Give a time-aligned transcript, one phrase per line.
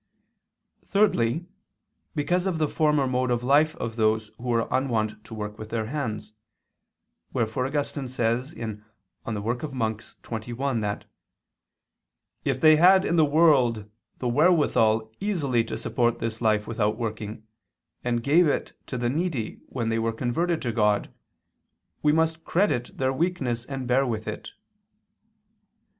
[0.83, 1.45] Thirdly,
[2.15, 5.69] because of the former mode of life of those who were unwont to work with
[5.69, 6.33] their hands:
[7.33, 8.61] wherefore Augustine says (De
[9.27, 9.73] oper.
[9.73, 10.15] Monach.
[10.23, 11.05] xxi) that
[12.43, 13.87] "if they had in the world
[14.17, 17.43] the wherewithal easily to support this life without working,
[18.03, 21.13] and gave it to the needy when they were converted to God,
[22.01, 24.53] we must credit their weakness and bear with it."